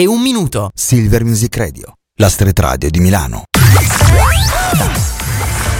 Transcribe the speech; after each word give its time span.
e 0.00 0.06
un 0.06 0.22
minuto. 0.22 0.70
Silver 0.74 1.24
Music 1.24 1.54
Radio, 1.58 1.92
la 2.16 2.30
street 2.30 2.58
radio 2.58 2.88
di 2.88 3.00
Milano. 3.00 3.42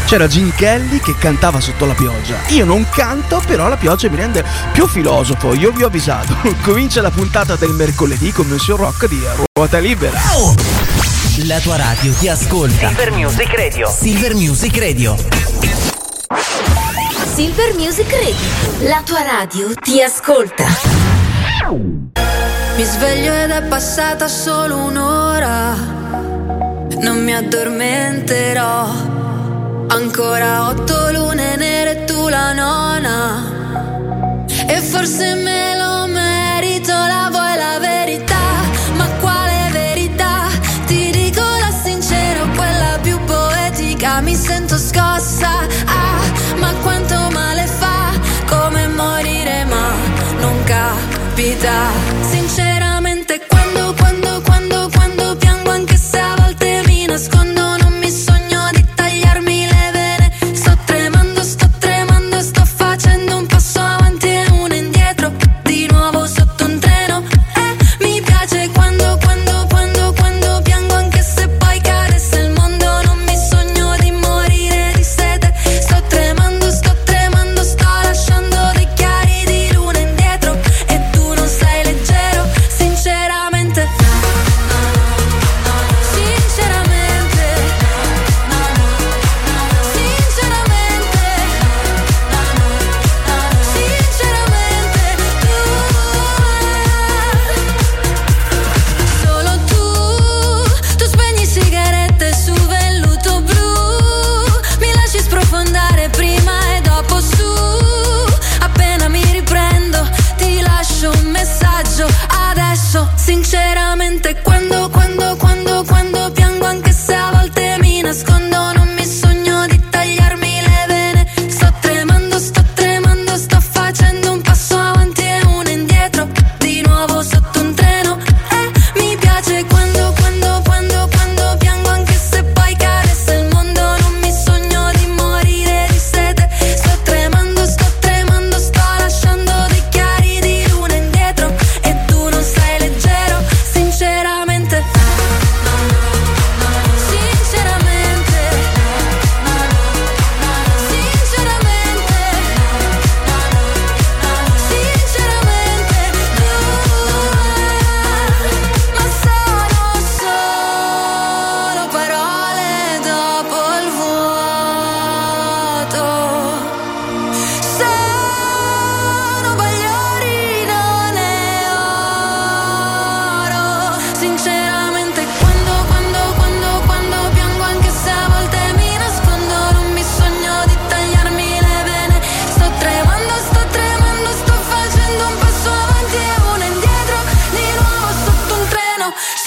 C'era 0.05 0.29
Gin 0.29 0.53
Kelly 0.55 0.99
che 1.01 1.15
cantava 1.17 1.59
sotto 1.59 1.87
la 1.87 1.95
pioggia. 1.95 2.37
Io 2.49 2.67
non 2.67 2.87
canto, 2.91 3.41
però 3.47 3.69
la 3.69 3.79
pioggia 3.79 4.11
mi 4.11 4.17
rende 4.17 4.45
più 4.73 4.87
filosofo. 4.87 5.55
Io 5.55 5.71
vi 5.71 5.85
ho 5.85 5.87
avvisato. 5.87 6.37
Comincia 6.61 7.01
la 7.01 7.11
puntata 7.11 7.57
del 7.57 7.71
mercoledì 7.71 8.31
con 8.31 8.47
Monsieur 8.47 8.79
Rock 8.79 9.09
di 9.09 9.19
Ruota 9.55 9.79
Libera. 9.79 10.21
La 11.47 11.59
tua 11.61 11.77
radio 11.77 12.13
ti 12.13 12.29
ascolta. 12.29 12.89
Silver 12.89 13.13
Music 13.13 13.55
Radio. 13.55 13.89
Silver 13.89 14.35
Music 14.35 14.77
Radio. 14.77 15.17
Silver 17.33 17.75
Music 17.75 18.11
Radio. 18.13 18.91
La 18.91 19.01
tua 19.03 19.23
radio 19.23 19.73
ti 19.81 20.03
ascolta. 20.03 20.67
Mi 22.81 22.87
sveglio 22.87 23.35
ed 23.35 23.51
è 23.51 23.61
passata 23.65 24.27
solo 24.27 24.79
un'ora, 24.79 25.75
non 27.03 27.23
mi 27.23 27.35
addormenterò. 27.35 28.89
Ancora 29.89 30.69
otto 30.71 31.13
lune 31.13 31.57
nere 31.57 31.91
e 31.91 32.05
tu 32.07 32.29
la 32.29 32.55
nona, 32.55 34.47
e 34.67 34.81
forse 34.81 35.35
me 35.35 35.75
la 35.77 35.80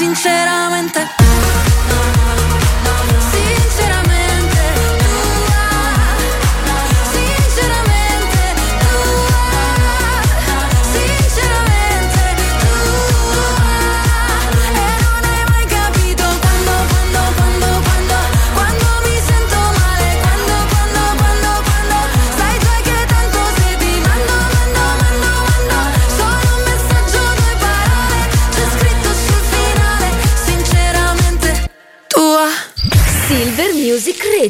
sinceramente. 0.03 1.32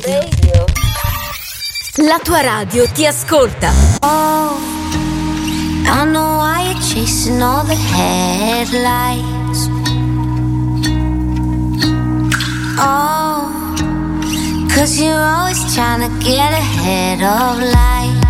radio. 0.01 0.65
La 1.97 2.17
tua 2.23 2.41
radio 2.41 2.87
ti 2.91 3.05
ascolta. 3.05 3.71
Oh, 4.01 4.57
I 5.85 6.05
know 6.05 6.37
why 6.37 6.71
you're 6.71 6.81
chasing 6.81 7.41
all 7.41 7.63
the 7.63 7.75
headlights. 7.75 9.69
Oh, 12.79 13.51
cause 14.73 14.99
you're 14.99 15.13
always 15.13 15.61
trying 15.75 16.01
to 16.01 16.25
get 16.25 16.51
ahead 16.51 17.21
of 17.21 17.59
life. 17.59 18.21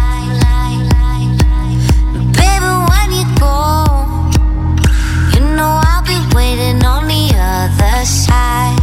Baby, 2.33 2.71
when 2.89 3.11
you 3.13 3.25
go, 3.39 3.85
you 5.33 5.39
know 5.55 5.79
waiting 6.35 6.83
on 6.83 7.07
the 7.07 7.33
other 7.37 8.05
side. 8.05 8.82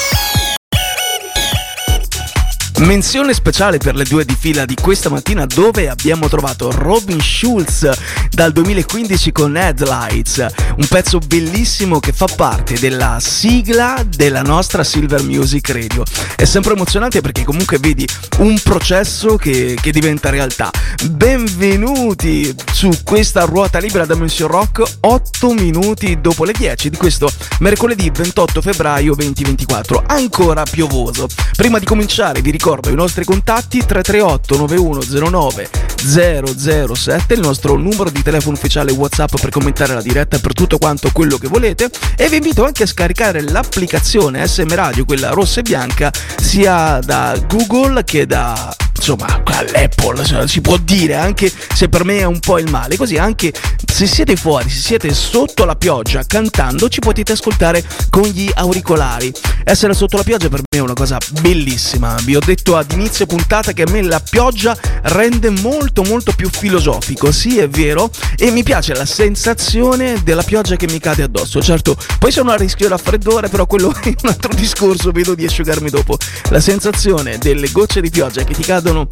Menzione 2.81 3.35
speciale 3.35 3.77
per 3.77 3.93
le 3.93 4.05
due 4.05 4.25
di 4.25 4.35
fila 4.37 4.65
di 4.65 4.73
questa 4.73 5.07
mattina 5.07 5.45
dove 5.45 5.87
abbiamo 5.87 6.27
trovato 6.27 6.71
Robin 6.71 7.21
Schulz 7.21 7.87
dal 8.31 8.51
2015 8.51 9.31
con 9.31 9.55
Headlights, 9.55 10.43
un 10.77 10.87
pezzo 10.87 11.19
bellissimo 11.19 11.99
che 11.99 12.11
fa 12.11 12.25
parte 12.25 12.79
della 12.79 13.19
sigla 13.19 14.03
della 14.03 14.41
nostra 14.41 14.83
Silver 14.83 15.21
Music 15.21 15.69
Radio. 15.69 16.03
È 16.35 16.43
sempre 16.43 16.73
emozionante 16.73 17.21
perché 17.21 17.43
comunque 17.43 17.77
vedi 17.77 18.07
un 18.39 18.57
processo 18.63 19.35
che, 19.35 19.77
che 19.79 19.91
diventa 19.91 20.31
realtà. 20.31 20.71
Benvenuti 21.07 22.53
su 22.73 22.89
questa 23.03 23.45
ruota 23.45 23.77
libera 23.77 24.05
da 24.05 24.15
Monsieur 24.15 24.49
Rock 24.49 24.81
8 25.01 25.53
minuti 25.53 26.19
dopo 26.19 26.45
le 26.45 26.53
10 26.53 26.89
di 26.89 26.97
questo 26.97 27.31
mercoledì 27.59 28.09
28 28.09 28.59
febbraio 28.59 29.13
2024, 29.13 30.03
ancora 30.07 30.63
piovoso. 30.63 31.27
Prima 31.55 31.77
di 31.77 31.85
cominciare 31.85 32.41
vi 32.41 32.49
ricordo 32.49 32.69
ricordo 32.71 32.89
i 32.89 32.95
nostri 32.95 33.25
contatti 33.25 33.79
338 33.85 34.57
9109 34.57 35.69
007, 36.01 37.33
il 37.33 37.41
nostro 37.41 37.75
numero 37.75 38.09
di 38.09 38.23
telefono 38.23 38.55
ufficiale 38.55 38.93
WhatsApp 38.93 39.35
per 39.39 39.49
commentare 39.49 39.93
la 39.93 40.01
diretta 40.01 40.39
per 40.39 40.53
tutto 40.53 40.77
quanto 40.77 41.09
quello 41.11 41.37
che 41.37 41.47
volete. 41.47 41.89
E 42.15 42.29
vi 42.29 42.37
invito 42.37 42.63
anche 42.63 42.83
a 42.83 42.87
scaricare 42.87 43.41
l'applicazione 43.41 44.47
SM 44.47 44.73
Radio, 44.73 45.03
quella 45.03 45.31
rossa 45.31 45.59
e 45.59 45.63
bianca, 45.63 46.11
sia 46.37 46.99
da 47.03 47.37
Google 47.45 48.03
che 48.05 48.25
da 48.25 48.73
insomma 48.95 49.41
all'Apple 49.43 50.47
si 50.47 50.61
può 50.61 50.77
dire 50.77 51.15
anche 51.15 51.51
se 51.51 51.89
per 51.89 52.03
me 52.03 52.19
è 52.19 52.23
un 52.23 52.39
po' 52.39 52.59
il 52.59 52.69
male 52.69 52.97
così 52.97 53.17
anche 53.17 53.51
se 53.91 54.07
siete 54.07 54.37
fuori 54.37 54.69
se 54.69 54.79
siete 54.79 55.13
sotto 55.13 55.65
la 55.65 55.75
pioggia 55.75 56.23
cantando 56.25 56.87
ci 56.87 56.99
potete 56.99 57.33
ascoltare 57.33 57.83
con 58.09 58.23
gli 58.23 58.49
auricolari. 58.53 59.31
Essere 59.65 59.93
sotto 59.93 60.17
la 60.17 60.23
pioggia 60.23 60.47
per 60.47 60.61
me 60.61 60.77
è 60.77 60.79
una 60.79 60.93
cosa 60.93 61.17
bellissima. 61.41 62.15
Vi 62.23 62.35
ho 62.35 62.39
detto 62.39 62.77
ad 62.77 62.91
inizio 62.93 63.25
puntata 63.25 63.73
che 63.73 63.83
a 63.83 63.91
me 63.91 64.01
la 64.01 64.21
pioggia 64.21 64.75
rende 65.03 65.49
molto 65.49 66.03
molto 66.03 66.31
più 66.31 66.49
filosofico 66.49 67.31
sì 67.31 67.59
è 67.59 67.67
vero 67.67 68.09
e 68.37 68.49
mi 68.49 68.63
piace 68.63 68.95
la 68.95 69.05
sensazione 69.05 70.23
della 70.23 70.43
pioggia 70.43 70.77
che 70.77 70.87
mi 70.87 70.99
cade 70.99 71.23
addosso. 71.23 71.61
Certo 71.61 71.97
poi 72.17 72.31
sono 72.31 72.51
a 72.51 72.55
rischio 72.55 72.87
raffreddore 72.87 73.49
però 73.49 73.65
quello 73.65 73.93
è 74.01 74.15
un 74.23 74.29
altro 74.29 74.53
discorso 74.53 75.11
vedo 75.11 75.35
di 75.35 75.45
asciugarmi 75.45 75.89
dopo. 75.89 76.17
La 76.49 76.61
sensazione 76.61 77.37
delle 77.37 77.69
gocce 77.71 77.99
di 77.99 78.09
pioggia 78.09 78.43
che 78.43 78.53
ti 78.53 78.63
cadono 78.63 79.05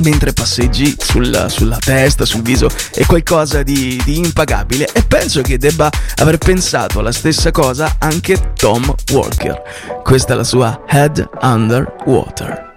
mentre 0.00 0.32
passeggi 0.32 0.94
sulla, 0.98 1.48
sulla, 1.48 1.78
testa, 1.78 2.24
sul 2.24 2.42
viso, 2.42 2.68
è 2.94 3.04
qualcosa 3.06 3.62
di, 3.62 4.00
di, 4.04 4.18
impagabile 4.18 4.88
e 4.92 5.02
penso 5.02 5.42
che 5.42 5.58
debba 5.58 5.90
aver 6.16 6.38
pensato 6.38 7.00
la 7.00 7.12
stessa 7.12 7.50
cosa 7.50 7.96
anche 7.98 8.52
Tom 8.54 8.94
Walker. 9.12 9.62
Questa 10.02 10.34
è 10.34 10.36
la 10.36 10.44
sua 10.44 10.82
Head 10.86 11.28
Under 11.42 11.94
Water. 12.04 12.68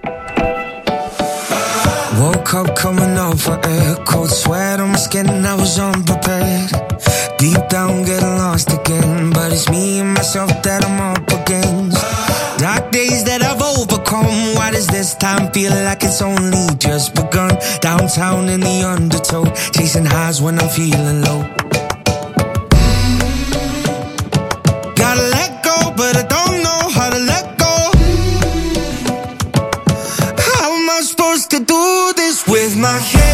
Woke 2.19 2.53
up 2.53 2.79
coming 2.79 3.17
over 3.17 3.59
air, 3.63 3.95
cold 4.03 4.29
sweat 4.29 4.79
on 4.79 4.91
my 4.91 4.97
skin, 4.97 5.27
I 5.27 5.55
was 5.55 5.79
unprepared. 5.79 6.69
Deep 7.37 7.67
down, 7.69 8.03
getting 8.05 8.37
lost 8.37 8.71
again, 8.71 9.31
but 9.31 9.51
it's 9.51 9.67
me 9.67 9.99
and 9.99 10.13
myself 10.13 10.61
that 10.61 10.85
I'm 10.85 10.99
up 10.99 11.22
Why 14.13 14.69
does 14.69 14.85
this 14.85 15.15
time 15.15 15.51
feel 15.51 15.71
like 15.71 16.03
it's 16.03 16.21
only 16.21 16.67
just 16.77 17.15
begun? 17.15 17.57
Downtown 17.81 18.47
in 18.47 18.59
the 18.59 18.83
undertow, 18.83 19.43
chasing 19.71 20.05
highs 20.05 20.39
when 20.39 20.59
I'm 20.59 20.69
feeling 20.69 21.21
low. 21.23 21.41
Gotta 24.95 25.23
let 25.37 25.63
go, 25.63 25.93
but 25.97 26.15
I 26.15 26.25
don't 26.35 26.61
know 26.61 26.81
how 26.93 27.09
to 27.09 27.17
let 27.17 27.57
go. 27.57 27.75
How 30.37 30.71
am 30.71 30.89
I 30.91 31.01
supposed 31.03 31.49
to 31.51 31.59
do 31.59 32.13
this 32.15 32.47
with 32.47 32.77
my 32.77 32.99
head 32.99 33.32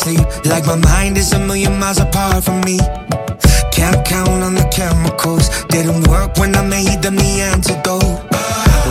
sleep. 0.00 0.24
Like 0.46 0.64
my 0.66 0.76
mind 0.76 1.18
is 1.18 1.32
a 1.32 1.38
million 1.38 1.78
miles 1.78 2.00
apart 2.00 2.44
from 2.44 2.60
me. 2.62 2.78
Can't 3.76 4.00
count 4.04 4.42
on 4.46 4.54
the 4.54 4.66
chemicals. 4.72 5.46
Didn't 5.66 6.08
work 6.08 6.36
when 6.38 6.56
I 6.56 6.62
made 6.62 7.02
them 7.02 7.16
the 7.16 7.32
antidote. 7.52 8.20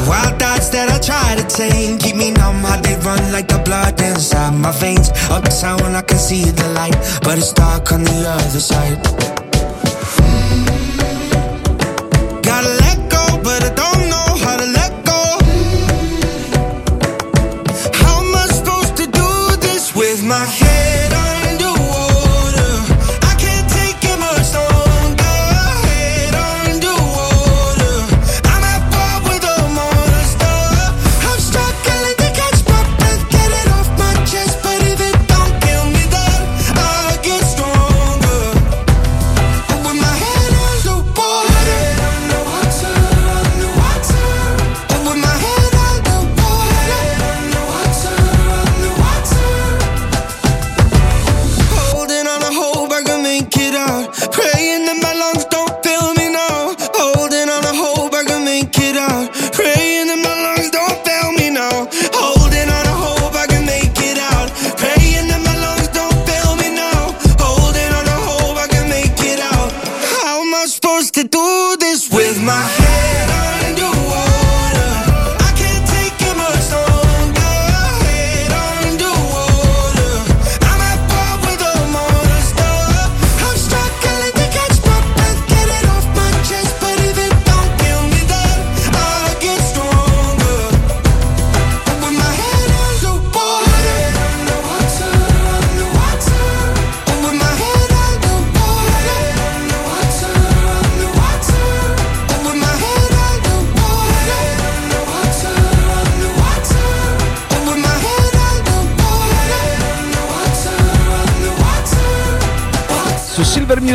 Wild 0.07 0.39
thoughts 0.39 0.69
that 0.69 0.87
I 0.95 0.99
try 1.09 1.35
to 1.39 1.45
tame 1.49 1.97
keep 1.97 2.15
me 2.15 2.31
numb. 2.31 2.63
How 2.63 2.79
they 2.81 2.95
run 3.07 3.31
like 3.31 3.47
the 3.47 3.59
blood 3.65 3.99
inside 4.01 4.55
my 4.55 4.71
veins. 4.71 5.09
Uptown 5.29 5.95
I 5.95 6.01
can 6.01 6.19
see 6.19 6.45
the 6.45 6.67
light, 6.79 6.97
but 7.23 7.37
it's 7.37 7.53
dark 7.53 7.91
on 7.91 8.03
the 8.03 8.17
other 8.29 8.59
side. 8.59 9.48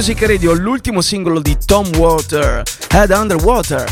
Music 0.07 0.27
Radio, 0.27 0.53
l'ultimo 0.53 1.01
singolo 1.01 1.41
di 1.41 1.57
Tom 1.65 1.89
Water, 1.97 2.63
Head 2.91 3.11
Underwater. 3.11 3.91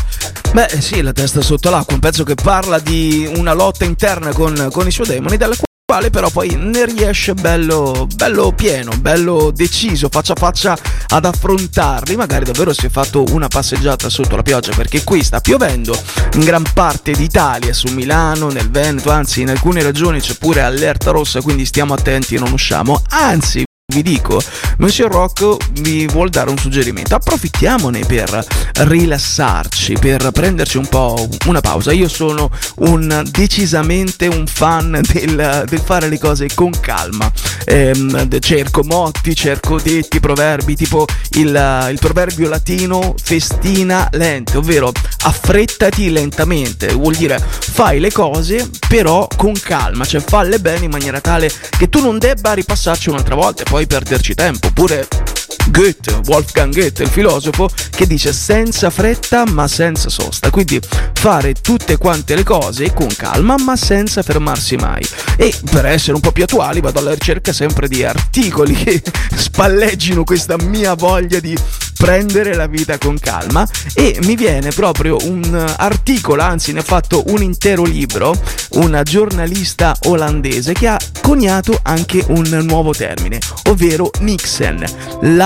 Beh, 0.51 0.79
sì, 0.79 1.01
la 1.01 1.11
testa 1.11 1.41
sotto 1.41 1.71
l'acqua, 1.71 1.95
un 1.95 1.99
pezzo 1.99 2.23
che 2.23 2.35
parla 2.35 2.77
di 2.77 3.27
una 3.35 3.53
lotta 3.53 3.83
interna 3.83 4.31
con, 4.31 4.69
con 4.71 4.85
i 4.85 4.91
suoi 4.91 5.07
demoni, 5.07 5.37
dalla 5.37 5.55
quale 5.83 6.11
però 6.11 6.29
poi 6.29 6.55
ne 6.55 6.85
riesce 6.85 7.33
bello, 7.33 8.07
bello 8.13 8.51
pieno, 8.51 8.91
bello 8.99 9.49
deciso, 9.49 10.07
faccia 10.11 10.33
a 10.33 10.35
faccia 10.35 10.77
ad 11.07 11.25
affrontarli. 11.25 12.15
Magari 12.15 12.45
davvero 12.45 12.73
si 12.73 12.85
è 12.85 12.89
fatto 12.89 13.23
una 13.31 13.47
passeggiata 13.47 14.07
sotto 14.07 14.35
la 14.35 14.43
pioggia 14.43 14.71
perché 14.75 15.03
qui 15.03 15.23
sta 15.23 15.41
piovendo 15.41 15.99
in 16.35 16.41
gran 16.41 16.63
parte 16.75 17.13
d'Italia, 17.13 17.73
su 17.73 17.91
Milano, 17.91 18.49
nel 18.49 18.69
Veneto, 18.69 19.09
anzi 19.09 19.41
in 19.41 19.49
alcune 19.49 19.81
regioni 19.81 20.19
c'è 20.19 20.35
pure 20.35 20.61
allerta 20.61 21.09
rossa, 21.09 21.41
quindi 21.41 21.65
stiamo 21.65 21.95
attenti 21.95 22.35
e 22.35 22.39
non 22.39 22.51
usciamo. 22.51 23.01
Anzi, 23.09 23.63
vi 23.93 24.01
dico, 24.01 24.41
Monsieur 24.77 25.11
Rocco 25.11 25.57
vi 25.81 26.07
vuol 26.07 26.29
dare 26.29 26.49
un 26.49 26.57
suggerimento. 26.57 27.13
Approfittiamone 27.15 27.99
per 27.99 28.43
rilassarci, 28.73 29.93
per 29.99 30.31
prenderci 30.31 30.77
un 30.77 30.87
po' 30.87 31.29
una 31.45 31.61
pausa. 31.61 31.91
Io 31.91 32.09
sono 32.09 32.49
un 32.77 33.23
decisamente 33.29 34.25
un 34.27 34.47
fan 34.47 34.99
del, 35.11 35.65
del 35.67 35.79
fare 35.79 36.09
le 36.09 36.17
cose 36.17 36.49
con 36.53 36.71
calma. 36.79 37.31
Ehm, 37.65 38.39
cerco 38.39 38.83
motti, 38.83 39.35
cerco 39.35 39.79
detti, 39.79 40.19
proverbi, 40.19 40.75
tipo 40.75 41.05
il, 41.33 41.87
il 41.91 41.99
proverbio 41.99 42.49
latino 42.49 43.13
festina 43.21 44.09
lente, 44.13 44.57
ovvero 44.57 44.91
affrettati 45.23 46.09
lentamente. 46.09 46.93
Vuol 46.93 47.15
dire 47.15 47.39
fai 47.39 47.99
le 47.99 48.11
cose 48.11 48.69
però 48.87 49.27
con 49.37 49.53
calma, 49.53 50.03
cioè 50.03 50.21
falle 50.21 50.59
bene 50.59 50.85
in 50.85 50.91
maniera 50.91 51.21
tale 51.21 51.51
che 51.77 51.89
tu 51.89 52.01
non 52.01 52.17
debba 52.17 52.53
ripassarci 52.53 53.09
un'altra 53.09 53.35
volta 53.35 53.61
e 53.63 53.65
poi 53.69 53.82
perderci 53.87 54.33
tempo. 54.33 54.67
Oppure 54.67 55.07
Goethe, 55.69 56.21
Wolfgang 56.25 56.73
Goethe, 56.73 57.03
il 57.03 57.09
filosofo, 57.09 57.69
che 57.89 58.05
dice 58.05 58.33
senza 58.33 58.89
fretta 58.89 59.45
ma 59.45 59.67
senza 59.67 60.09
sosta. 60.09 60.49
Quindi 60.49 60.79
fare 61.13 61.53
tutte 61.53 61.97
quante 61.97 62.35
le 62.35 62.43
cose 62.43 62.93
con 62.93 63.07
calma 63.15 63.55
ma 63.57 63.75
senza 63.75 64.21
fermarsi 64.21 64.75
mai. 64.75 65.05
E 65.37 65.53
per 65.71 65.85
essere 65.85 66.13
un 66.13 66.21
po' 66.21 66.31
più 66.31 66.43
attuali 66.43 66.81
vado 66.81 66.99
alla 66.99 67.13
ricerca 67.13 67.53
sempre 67.53 67.87
di 67.87 68.03
articoli 68.03 68.73
che 68.73 69.01
spalleggino 69.35 70.23
questa 70.23 70.55
mia 70.57 70.93
voglia 70.93 71.39
di 71.39 71.57
prendere 72.03 72.53
la 72.53 72.67
vita 72.67 72.97
con 72.97 73.17
calma 73.17 73.65
e 73.93 74.19
mi 74.23 74.35
viene 74.35 74.71
proprio 74.71 75.15
un 75.23 75.73
articolo, 75.77 76.41
anzi 76.41 76.73
ne 76.73 76.79
ha 76.79 76.83
fatto 76.83 77.23
un 77.27 77.41
intero 77.41 77.85
libro, 77.85 78.33
una 78.71 79.03
giornalista 79.03 79.95
olandese 80.07 80.73
che 80.73 80.87
ha 80.89 80.99
coniato 81.21 81.79
anche 81.81 82.21
un 82.27 82.59
nuovo 82.63 82.91
termine, 82.91 83.39
ovvero 83.69 84.11
Nixen, 84.19 84.83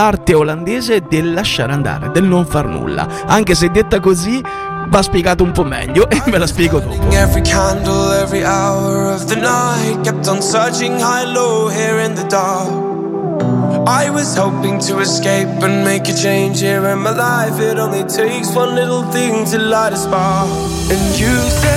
l'arte 0.08 0.34
olandese 0.34 1.02
del 1.02 1.34
lasciare 1.34 1.74
andare, 1.74 2.12
del 2.12 2.24
non 2.24 2.46
far 2.46 2.66
nulla, 2.66 3.06
anche 3.26 3.56
se 3.56 3.70
detta 3.70 4.00
così 4.00 4.42
va 4.88 5.02
spiegato 5.02 5.44
un 5.44 5.52
po' 5.52 5.66
meglio 5.66 6.08
e 6.10 6.22
ve 6.26 6.38
la 6.38 6.48
spiego 6.48 6.80
dopo. 6.80 6.96
I 13.90 14.10
was 14.10 14.36
hoping 14.36 14.80
to 14.80 15.00
escape 15.00 15.64
and 15.64 15.84
make 15.84 16.10
a 16.10 16.14
change 16.14 16.60
here 16.60 16.92
in 16.92 17.00
my 17.00 17.12
life. 17.12 17.58
It 17.60 17.78
only 17.78 18.04
takes 18.04 18.54
one 18.54 18.76
little 18.76 19.04
thing 19.12 19.46
to 19.46 19.58
light 19.58 19.94
a 19.94 19.96
spark. 19.96 20.50
And 20.90 21.18
you 21.18 21.34
said, 21.62 21.77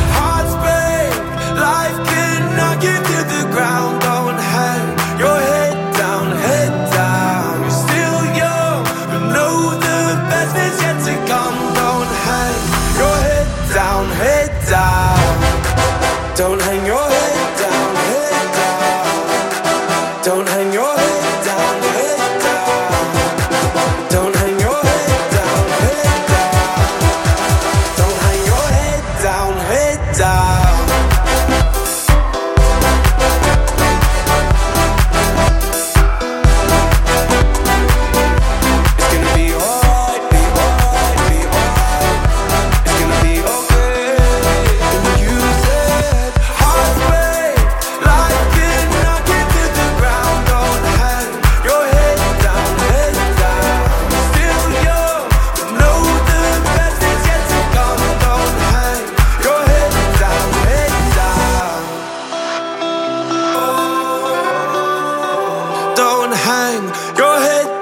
life 1.61 1.97
can 2.07 2.57
knock 2.57 2.83
you 2.83 2.97
to 3.09 3.17
the 3.33 3.41
ground. 3.53 4.00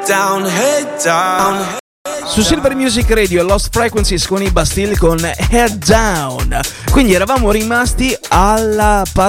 Down, 0.09 0.43
head 0.43 1.03
down. 1.03 1.77
Su 2.25 2.41
Silver 2.41 2.75
Music 2.75 3.07
Radio 3.11 3.43
Lost 3.43 3.69
Frequencies 3.71 4.25
con 4.25 4.41
i 4.41 4.49
Bastille 4.49 4.97
con 4.97 5.19
Head 5.23 5.85
Down. 5.85 6.59
Quindi 6.91 7.13
eravamo 7.13 7.51
rimasti 7.51 8.17
alla 8.29 9.03
parola 9.13 9.28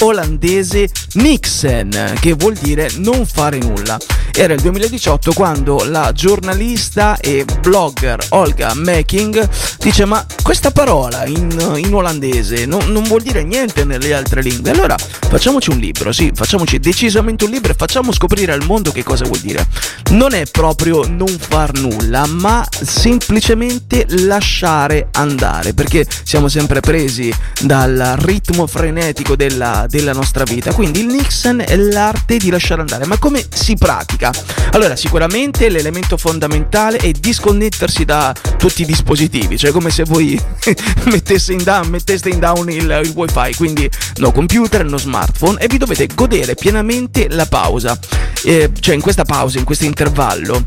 olandese 0.00 0.90
Nixen, 1.14 2.14
che 2.20 2.34
vuol 2.34 2.52
dire 2.54 2.90
non 2.96 3.24
fare 3.24 3.56
nulla. 3.56 3.98
Era 4.36 4.52
il 4.52 4.60
2018 4.60 5.32
quando 5.32 5.82
la 5.86 6.12
giornalista 6.12 7.16
e 7.18 7.46
blogger 7.60 8.18
Olga 8.30 8.74
Making 8.74 9.48
dice 9.78 10.04
ma 10.04 10.26
questa 10.42 10.72
parola 10.72 11.24
in, 11.24 11.48
in 11.76 11.94
olandese 11.94 12.66
non, 12.66 12.90
non 12.90 13.04
vuol 13.04 13.22
dire 13.22 13.44
niente 13.44 13.84
nelle 13.84 14.12
altre 14.12 14.42
lingue. 14.42 14.72
Allora 14.72 14.96
facciamoci 14.98 15.70
un 15.70 15.78
libro, 15.78 16.12
sì, 16.12 16.30
facciamoci 16.34 16.78
decisamente 16.78 17.44
un 17.44 17.50
libro 17.50 17.72
e 17.72 17.76
facciamo 17.78 18.12
scoprire 18.12 18.52
al 18.52 18.64
mondo 18.66 18.90
che 18.90 19.04
cosa 19.04 19.24
vuol 19.24 19.38
dire. 19.38 19.66
Non 20.10 20.34
è 20.34 20.44
proprio 20.50 21.06
non 21.06 21.28
far 21.28 21.72
nulla, 21.78 22.26
ma 22.26 22.66
semplicemente 22.70 24.04
lasciare 24.08 25.08
andare, 25.12 25.72
perché 25.72 26.06
siamo 26.24 26.48
sempre 26.48 26.80
presi 26.80 27.32
dal 27.62 28.16
ritmo 28.18 28.66
frenetico 28.66 29.13
energetico 29.14 29.36
della, 29.36 29.86
della 29.88 30.12
nostra 30.12 30.44
vita. 30.44 30.74
Quindi 30.74 31.00
il 31.00 31.06
Nixon 31.06 31.62
è 31.64 31.76
l'arte 31.76 32.36
di 32.36 32.50
lasciare 32.50 32.80
andare. 32.80 33.06
Ma 33.06 33.16
come 33.18 33.44
si 33.48 33.76
pratica? 33.76 34.32
Allora, 34.72 34.96
sicuramente 34.96 35.68
l'elemento 35.68 36.16
fondamentale 36.16 36.98
è 36.98 37.12
disconnettersi 37.12 38.04
da 38.04 38.34
tutti 38.58 38.82
i 38.82 38.84
dispositivi, 38.84 39.56
cioè 39.56 39.70
come 39.70 39.90
se 39.90 40.04
voi 40.04 40.38
metteste 41.06 41.52
in 41.52 41.62
down, 41.62 41.88
metteste 41.88 42.28
in 42.28 42.40
down 42.40 42.70
il, 42.70 43.00
il 43.04 43.12
wifi, 43.14 43.54
quindi 43.54 43.88
no 44.16 44.32
computer, 44.32 44.84
no 44.84 44.98
smartphone 44.98 45.60
e 45.60 45.68
vi 45.68 45.78
dovete 45.78 46.08
godere 46.14 46.54
pienamente 46.54 47.28
la 47.30 47.46
pausa. 47.46 47.98
Eh, 48.42 48.70
cioè 48.80 48.94
in 48.94 49.00
questa 49.00 49.24
pausa, 49.24 49.58
in 49.58 49.64
questo 49.64 49.84
intervallo, 49.84 50.66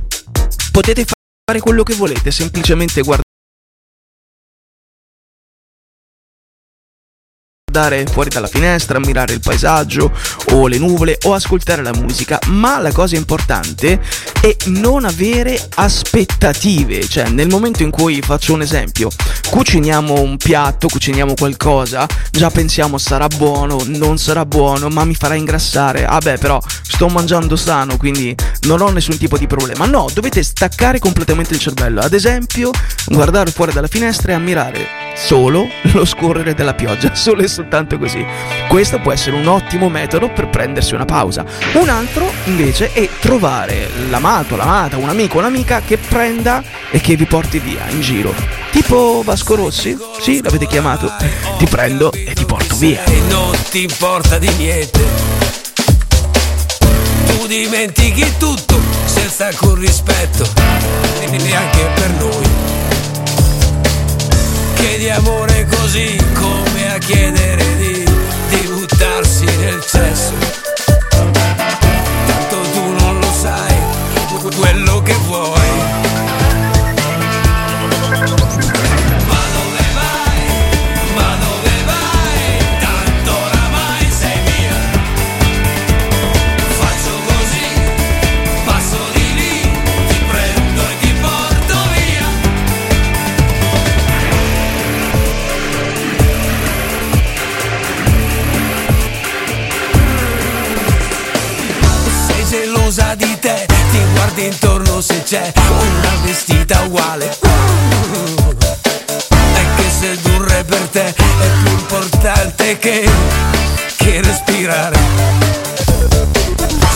potete 0.72 1.06
fare 1.46 1.60
quello 1.60 1.84
che 1.84 1.96
volete, 1.96 2.32
semplicemente 2.32 3.02
guardare 3.02 3.27
guardare 7.78 8.06
fuori 8.08 8.30
dalla 8.30 8.48
finestra, 8.48 8.98
ammirare 8.98 9.34
il 9.34 9.40
paesaggio 9.40 10.12
o 10.54 10.66
le 10.66 10.80
nuvole 10.80 11.20
o 11.26 11.36
ascoltare 11.36 11.84
la 11.84 11.94
musica, 11.94 12.40
ma 12.48 12.80
la 12.80 12.92
cosa 12.92 13.16
importante 13.16 14.02
è 14.42 14.56
non 14.66 15.06
avere 15.06 15.64
aspettative, 15.76 17.08
cioè 17.08 17.30
nel 17.30 17.50
momento 17.50 17.84
in 17.84 17.92
cui 17.92 18.20
faccio 18.24 18.54
un 18.54 18.64
esempio, 18.64 19.10
cuciniamo 19.48 20.20
un 20.20 20.38
piatto, 20.38 20.88
cuciniamo 20.88 21.36
qualcosa, 21.36 22.08
già 22.32 22.50
pensiamo 22.50 22.98
sarà 22.98 23.28
buono, 23.28 23.80
non 23.86 24.18
sarà 24.18 24.44
buono, 24.44 24.88
ma 24.90 25.06
mi 25.06 25.14
farà 25.14 25.36
ingrassare. 25.36 26.06
Ah 26.06 26.20
però 26.20 26.60
sto 26.82 27.08
mangiando 27.10 27.56
sano, 27.56 27.96
quindi 27.96 28.36
non 28.62 28.82
ho 28.82 28.90
nessun 28.90 29.20
tipo 29.20 29.38
di 29.38 29.46
problema. 29.46 29.86
No, 29.86 30.08
dovete 30.12 30.42
staccare 30.42 30.98
completamente 30.98 31.54
il 31.54 31.60
cervello. 31.60 32.02
Ad 32.02 32.14
esempio, 32.14 32.72
guardare 33.06 33.52
fuori 33.52 33.72
dalla 33.72 33.88
finestra 33.88 34.32
e 34.32 34.36
ammirare 34.36 34.88
solo 35.16 35.68
lo 35.94 36.06
scorrere 36.06 36.54
della 36.54 36.74
pioggia, 36.74 37.14
solo 37.16 37.42
e 37.42 37.48
soltanto 37.48 37.67
così. 37.98 38.26
Questo 38.68 39.00
può 39.00 39.12
essere 39.12 39.36
un 39.36 39.48
ottimo 39.48 39.90
metodo 39.90 40.30
per 40.30 40.50
prendersi 40.50 40.94
una 40.94 41.06
pausa. 41.06 41.46
Un 41.74 41.90
altro 41.90 42.32
invece 42.46 42.92
è 42.94 43.08
trovare 43.20 43.90
l'amato, 44.10 44.56
l'amata, 44.56 44.98
un 44.98 45.10
amico, 45.10 45.38
un'amica 45.38 45.82
che 45.86 45.98
prenda 45.98 46.64
e 46.90 47.00
che 47.00 47.16
vi 47.16 47.26
porti 47.26 47.60
via 47.60 47.88
in 47.90 48.02
giro. 48.02 48.34
Tipo 48.72 49.22
Vasco 49.24 49.56
Rossi? 49.56 49.98
Sì, 50.20 50.42
l'avete 50.42 50.68
chiamato. 50.68 51.12
Ti 51.58 51.66
prendo 51.66 52.12
e 52.12 52.34
ti 52.34 52.46
porto 52.46 52.76
via. 52.76 53.04
E 53.04 53.22
non 53.30 53.56
ti 53.70 53.84
importa 53.84 54.38
di 54.38 54.50
niente. 54.58 55.00
Tu 57.26 57.48
dimentichi 57.48 58.38
tutto 58.38 58.80
senza 59.06 59.48
alcun 59.48 59.76
rispetto, 59.76 60.48
neanche 61.30 61.90
per 61.96 62.10
noi. 62.20 62.48
Chiedi 64.76 65.10
amore 65.10 65.66
così 65.70 66.16
come 66.34 66.67
chiedere 67.00 67.76
di, 67.78 68.04
di 68.50 68.68
buttarsi 68.68 69.46
nel 69.46 69.82
cesso. 69.86 70.34
Tanto 71.16 72.62
tu 72.72 72.92
non 73.00 73.20
lo 73.20 73.32
sai 73.32 73.76
quello 74.56 75.02
che 75.02 75.14
vuoi. 75.26 75.57
Guardi 104.38 104.46
intorno 104.46 105.02
se 105.02 105.24
c'è 105.24 105.52
una 105.56 106.16
vestita 106.24 106.82
uguale. 106.82 107.36
È 109.54 109.66
che 109.76 109.90
sedurre 110.00 110.64
per 110.64 110.88
te 110.90 111.06
è 111.08 111.14
più 111.64 111.72
importante 111.72 112.78
che, 112.78 113.10
che 113.96 114.22
respirare. 114.22 114.98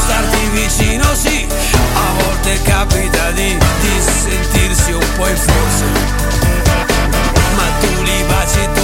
Starti 0.04 0.49
vicino 0.51 1.15
sì, 1.15 1.47
a 1.93 2.23
volte 2.23 2.62
capita 2.63 3.32
di, 3.32 3.58
di 3.58 4.01
sentirsi 4.21 4.91
un 4.91 5.08
po' 5.17 5.27
in 5.27 5.38
forse. 5.38 5.86
Ma 7.56 7.63
tu 7.80 8.04
li 8.04 8.23
baci 8.27 8.65
tutti 8.65 8.81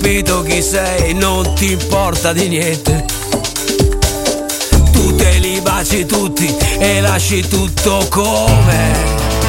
capito 0.00 0.42
chi 0.42 0.62
sei, 0.62 1.12
non 1.14 1.54
ti 1.54 1.72
importa 1.72 2.32
di 2.32 2.46
niente. 2.46 3.04
Tu 4.92 5.14
te 5.16 5.38
li 5.38 5.60
baci 5.60 6.06
tutti 6.06 6.54
e 6.78 7.00
lasci 7.00 7.46
tutto 7.48 8.06
come. 8.08 9.47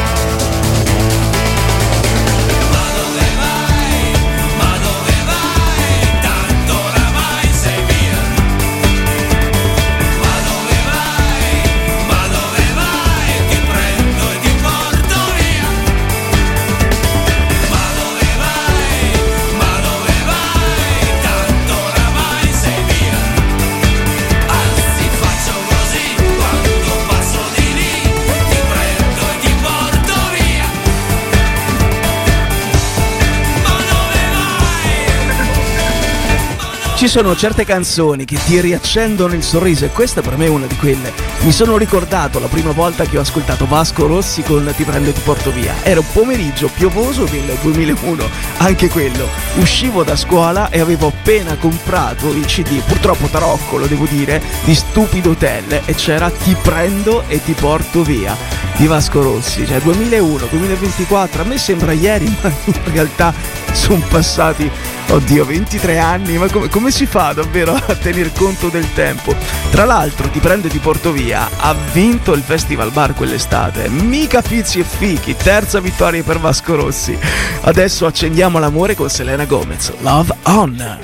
Sono 37.09 37.35
certe 37.35 37.65
canzoni 37.65 38.23
che 38.23 38.37
ti 38.45 38.61
riaccendono 38.61 39.33
il 39.33 39.41
sorriso 39.41 39.83
e 39.83 39.89
questa 39.89 40.21
per 40.21 40.37
me 40.37 40.45
è 40.45 40.49
una 40.49 40.67
di 40.67 40.75
quelle. 40.75 41.11
Mi 41.39 41.51
sono 41.51 41.75
ricordato 41.75 42.37
la 42.37 42.45
prima 42.45 42.71
volta 42.71 43.05
che 43.05 43.17
ho 43.17 43.21
ascoltato 43.21 43.65
Vasco 43.65 44.05
Rossi 44.05 44.43
con 44.43 44.71
Ti 44.75 44.83
prendo 44.83 45.09
e 45.09 45.13
ti 45.13 45.21
porto 45.21 45.51
via. 45.51 45.73
Era 45.81 46.01
un 46.01 46.05
pomeriggio 46.13 46.69
piovoso 46.71 47.23
del 47.23 47.57
2001, 47.63 48.23
anche 48.57 48.89
quello. 48.89 49.27
Uscivo 49.55 50.03
da 50.03 50.15
scuola 50.15 50.69
e 50.69 50.81
avevo 50.81 51.07
appena 51.07 51.55
comprato 51.55 52.31
il 52.31 52.45
CD, 52.45 52.79
purtroppo 52.83 53.25
tarocco 53.25 53.77
lo 53.77 53.87
devo 53.87 54.05
dire, 54.05 54.39
di 54.63 54.75
Stupido 54.75 55.31
Hotel 55.31 55.81
e 55.85 55.95
c'era 55.95 56.29
Ti 56.29 56.55
prendo 56.61 57.23
e 57.27 57.43
ti 57.43 57.53
porto 57.53 58.03
via 58.03 58.37
di 58.75 58.85
Vasco 58.85 59.23
Rossi. 59.23 59.65
Cioè 59.65 59.79
2001, 59.79 60.45
2024, 60.47 61.41
a 61.41 61.45
me 61.45 61.57
sembra 61.57 61.91
ieri, 61.91 62.31
ma 62.39 62.53
in 62.65 62.91
realtà 62.91 63.33
sono 63.71 64.03
passati, 64.07 64.69
Oddio, 65.11 65.43
23 65.43 65.97
anni, 65.97 66.37
ma 66.37 66.47
com- 66.49 66.69
come 66.69 66.91
si 66.91 67.05
fa 67.07 67.33
davvero 67.33 67.73
a 67.73 67.95
tener 67.95 68.31
conto 68.31 68.67
del 68.69 68.93
tempo? 68.93 69.33
Tra 69.71 69.83
l'altro, 69.85 70.27
Ti 70.29 70.39
prendo 70.39 70.67
e 70.67 70.69
ti 70.69 70.77
porto 70.77 71.11
via 71.11 71.49
ha 71.57 71.73
vinto 71.91 72.33
il 72.33 72.41
Festival 72.43 72.91
Bar 72.91 73.15
quell'estate. 73.15 73.89
Mica 73.89 74.41
pizzi 74.43 74.79
e 74.79 74.83
fichi, 74.83 75.35
terza 75.35 75.79
vittoria 75.79 76.21
per 76.23 76.39
Vasco 76.39 76.75
Rossi. 76.75 77.17
Adesso 77.61 78.05
accendiamo 78.05 78.59
l'amore 78.59 78.93
con 78.95 79.09
Selena 79.09 79.45
Gomez. 79.45 79.91
Love 80.01 80.33
On. 80.43 80.97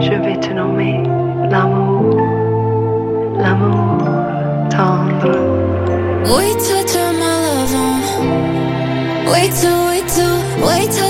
Je 0.00 0.16
vais 0.18 0.38
te 0.38 0.52
nommer 0.52 1.02
l'amour, 1.50 2.16
l'amour 3.38 4.68
tendre. 4.68 5.38
Wait 6.26 6.58
till 6.58 6.84
turn 6.84 7.16
my 7.16 7.36
love 7.40 7.74
on. 7.74 9.30
Wait 9.30 9.52
till, 9.54 9.86
wait 9.86 10.06
till, 10.08 10.64
wait 10.66 10.90
till. 10.90 11.09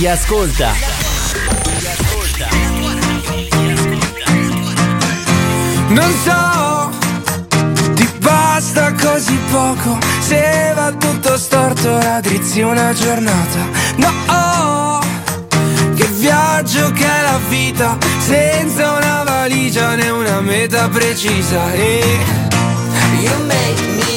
chi 0.00 0.06
ascolta. 0.06 0.72
Non 5.88 6.12
so, 6.24 6.90
ti 7.92 8.08
basta 8.18 8.94
così 8.94 9.38
poco. 9.50 9.98
Se 10.20 10.72
va 10.74 10.90
tutto 10.92 11.36
storto, 11.36 12.00
raddrizzi 12.00 12.62
una 12.62 12.94
giornata. 12.94 13.68
No, 13.96 14.10
oh, 14.28 15.00
che 15.94 16.06
viaggio 16.06 16.90
che 16.92 17.04
è 17.04 17.22
la 17.22 17.38
vita. 17.48 17.98
Senza 18.20 18.92
una 18.92 19.22
valigia 19.22 19.96
né 19.96 20.08
una 20.08 20.40
meta 20.40 20.88
precisa. 20.88 21.74
E. 21.74 22.02
You 23.20 23.36
make 23.44 23.80
me 23.98 24.09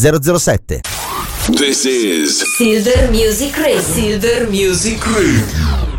007. 0.00 0.80
This 1.58 1.84
is 1.84 2.40
Silver 2.56 3.10
Music 3.10 3.54
Radio. 3.58 3.80
Silver 3.80 4.46
Music 4.50 5.06
Radio. 5.14 5.89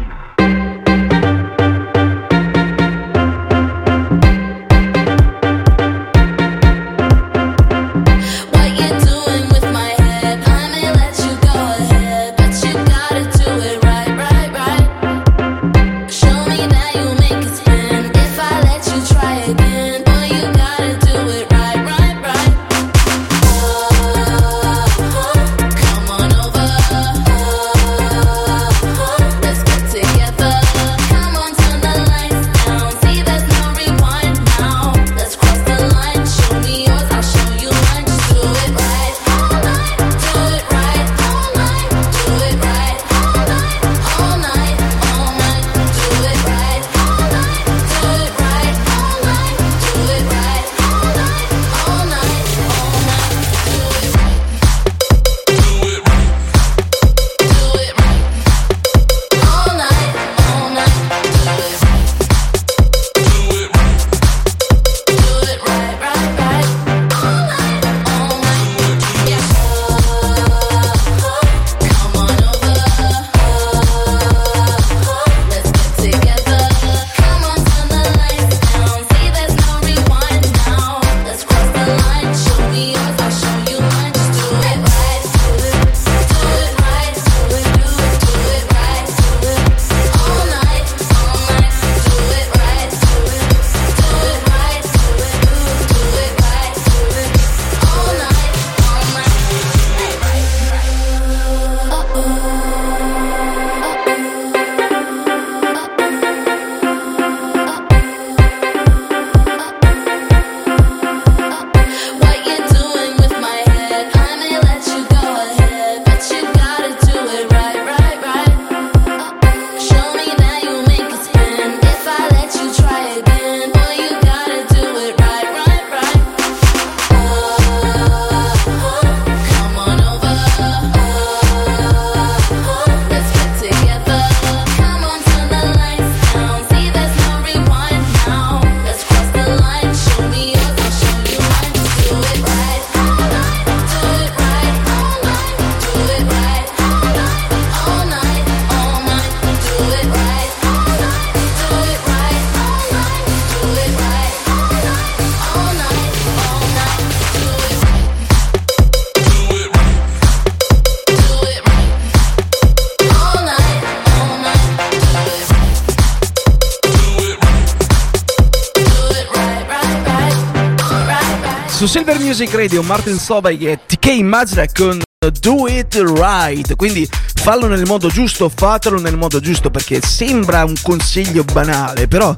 su 171.81 171.87
Silver 171.87 172.19
Music 172.19 172.53
Radio 172.53 172.83
Martin 172.83 173.17
Sobey 173.17 173.57
e 173.65 173.79
TK 173.87 174.19
Mazda 174.21 174.67
con 174.71 175.01
Do 175.39 175.67
It 175.67 175.95
Right, 175.95 176.75
quindi 176.75 177.09
fallo 177.41 177.65
nel 177.65 177.87
modo 177.87 178.07
giusto, 178.09 178.51
fatelo 178.53 178.99
nel 178.99 179.17
modo 179.17 179.39
giusto 179.39 179.71
perché 179.71 179.99
sembra 179.99 180.63
un 180.63 180.75
consiglio 180.79 181.43
banale, 181.43 182.07
però 182.07 182.37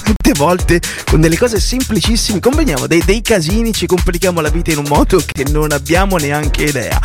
tante 0.00 0.32
volte 0.36 0.80
con 1.06 1.20
delle 1.20 1.36
cose 1.36 1.58
semplicissime 1.58 2.38
conveniamo 2.38 2.86
dei, 2.86 3.02
dei 3.04 3.20
casini, 3.20 3.72
ci 3.72 3.86
complichiamo 3.86 4.40
la 4.40 4.48
vita 4.48 4.70
in 4.70 4.78
un 4.78 4.86
modo 4.86 5.20
che 5.26 5.42
non 5.50 5.72
abbiamo 5.72 6.16
neanche 6.16 6.62
idea. 6.62 7.00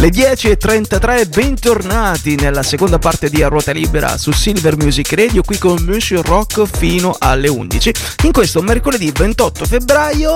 Le 0.00 0.08
10.33, 0.08 1.28
bentornati 1.28 2.34
nella 2.34 2.64
seconda 2.64 2.98
parte 2.98 3.30
di 3.30 3.44
A 3.44 3.46
Ruota 3.46 3.70
Libera 3.70 4.18
su 4.18 4.32
Silver 4.32 4.76
Music 4.76 5.12
Radio, 5.12 5.42
qui 5.42 5.58
con 5.58 5.80
Monsieur 5.84 6.26
Rock 6.26 6.64
fino 6.66 7.14
alle 7.16 7.46
11. 7.46 7.94
In 8.24 8.32
questo 8.32 8.62
mercoledì 8.62 9.12
28 9.12 9.64
febbraio 9.64 10.34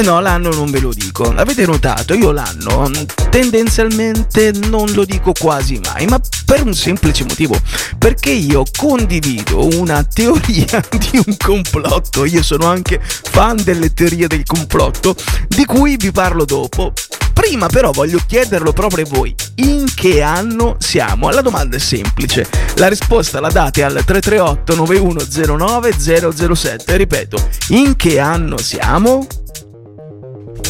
eh 0.00 0.02
no, 0.02 0.18
l'anno 0.18 0.48
non 0.48 0.70
ve 0.70 0.80
lo 0.80 0.94
dico. 0.94 1.24
Avete 1.24 1.66
notato, 1.66 2.14
io 2.14 2.32
l'anno 2.32 2.90
tendenzialmente 3.28 4.50
non 4.50 4.90
lo 4.92 5.04
dico 5.04 5.34
quasi 5.38 5.78
mai, 5.84 6.06
ma 6.06 6.18
per 6.46 6.64
un 6.64 6.72
semplice 6.72 7.22
motivo, 7.24 7.54
perché 7.98 8.30
io 8.30 8.62
condivido 8.78 9.68
una 9.76 10.02
teoria 10.02 10.82
di 10.88 11.22
un 11.26 11.36
complotto, 11.36 12.24
io 12.24 12.42
sono 12.42 12.64
anche 12.64 12.98
fan 13.02 13.62
delle 13.62 13.92
teorie 13.92 14.26
del 14.26 14.44
complotto, 14.44 15.14
di 15.46 15.66
cui 15.66 15.98
vi 15.98 16.10
parlo 16.12 16.46
dopo. 16.46 16.94
Prima 17.34 17.66
però 17.66 17.90
voglio 17.90 18.20
chiederlo 18.26 18.72
proprio 18.72 19.04
a 19.04 19.08
voi, 19.10 19.34
in 19.56 19.84
che 19.94 20.22
anno 20.22 20.76
siamo? 20.78 21.28
La 21.28 21.42
domanda 21.42 21.76
è 21.76 21.78
semplice, 21.78 22.48
la 22.76 22.88
risposta 22.88 23.38
la 23.38 23.50
date 23.50 23.82
al 23.82 24.02
338 24.02 24.76
9109 24.76 25.92
007, 25.98 26.96
ripeto, 26.96 27.48
in 27.68 27.96
che 27.96 28.18
anno 28.18 28.56
siamo? 28.56 29.26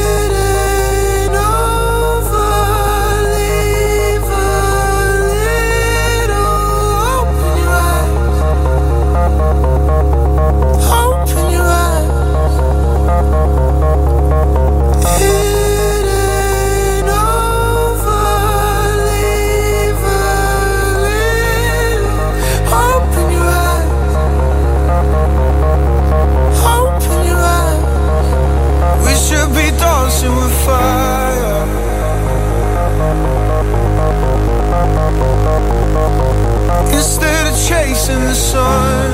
chasing 38.01 38.23
the 38.23 38.33
sun. 38.33 39.11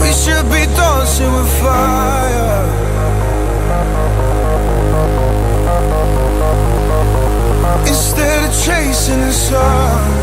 We 0.00 0.12
should 0.12 0.46
be 0.50 0.66
dancing 0.74 1.32
with 1.32 1.60
fire. 1.60 2.66
Instead 7.86 8.44
of 8.48 8.64
chasing 8.64 9.20
the 9.20 9.32
sun. 9.32 10.22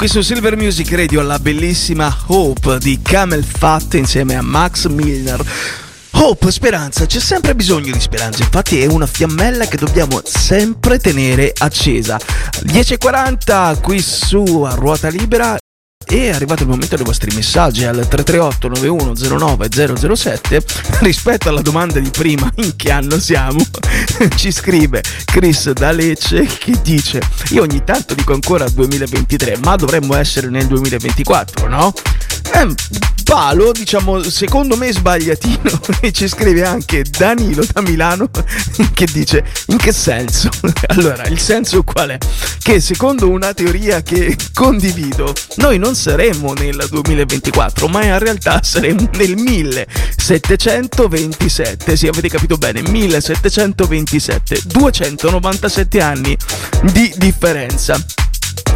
Qui 0.00 0.08
su 0.08 0.22
Silver 0.22 0.56
Music 0.56 0.90
Radio 0.92 1.20
la 1.20 1.38
bellissima 1.38 2.16
Hope 2.28 2.78
di 2.78 3.00
Camel 3.02 3.44
Fat 3.44 3.92
insieme 3.92 4.34
a 4.34 4.40
Max 4.40 4.86
Milner. 4.86 5.44
Hope, 6.12 6.50
speranza, 6.50 7.04
c'è 7.04 7.20
sempre 7.20 7.54
bisogno 7.54 7.92
di 7.92 8.00
speranza, 8.00 8.42
infatti 8.42 8.80
è 8.80 8.86
una 8.86 9.06
fiammella 9.06 9.66
che 9.66 9.76
dobbiamo 9.76 10.22
sempre 10.24 10.98
tenere 10.98 11.52
accesa. 11.54 12.18
10.40 12.64 13.82
qui 13.82 14.00
su 14.00 14.62
a 14.62 14.72
ruota 14.72 15.10
libera 15.10 15.59
e 16.10 16.26
è 16.26 16.30
arrivato 16.30 16.64
il 16.64 16.68
momento 16.68 16.96
dei 16.96 17.04
vostri 17.04 17.32
messaggi 17.36 17.84
al 17.84 18.06
338 18.08 18.68
9109 18.68 20.16
007 20.16 20.64
rispetto 21.00 21.48
alla 21.48 21.62
domanda 21.62 22.00
di 22.00 22.10
prima 22.10 22.50
in 22.56 22.74
che 22.74 22.90
anno 22.90 23.18
siamo 23.20 23.64
ci 24.34 24.50
scrive 24.50 25.02
Chris 25.24 25.70
da 25.70 25.92
Lecce 25.92 26.44
che 26.44 26.80
dice 26.82 27.20
io 27.50 27.62
ogni 27.62 27.84
tanto 27.84 28.14
dico 28.14 28.32
ancora 28.32 28.68
2023 28.68 29.58
ma 29.62 29.76
dovremmo 29.76 30.16
essere 30.16 30.48
nel 30.48 30.66
2024 30.66 31.68
no? 31.68 31.92
Un 32.54 32.74
palo 33.24 33.72
diciamo 33.72 34.22
secondo 34.22 34.76
me 34.76 34.92
sbagliatino 34.92 35.80
e 36.00 36.12
ci 36.12 36.28
scrive 36.28 36.64
anche 36.64 37.02
Danilo 37.02 37.64
da 37.72 37.80
Milano 37.80 38.28
che 38.92 39.06
dice 39.12 39.44
in 39.66 39.76
che 39.76 39.92
senso? 39.92 40.48
allora 40.88 41.24
il 41.24 41.38
senso 41.38 41.84
qual 41.84 42.10
è? 42.10 42.18
che 42.70 42.80
secondo 42.80 43.28
una 43.28 43.52
teoria 43.54 44.02
che 44.02 44.36
condivido 44.52 45.32
noi 45.56 45.78
non 45.78 45.96
saremo 45.96 46.52
nel 46.52 46.86
2024, 46.88 47.88
ma 47.88 48.04
in 48.04 48.16
realtà 48.18 48.62
saremo 48.62 49.08
nel 49.14 49.36
1727. 49.36 51.96
Sì, 51.96 52.06
avete 52.06 52.28
capito 52.28 52.56
bene, 52.56 52.82
1727, 52.82 54.60
297 54.66 56.00
anni 56.00 56.36
di 56.92 57.12
differenza. 57.16 58.00